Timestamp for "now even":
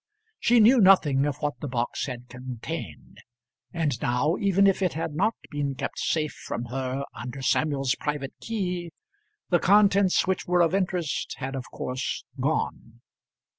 4.01-4.65